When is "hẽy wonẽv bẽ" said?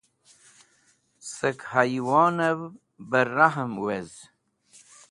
1.71-3.25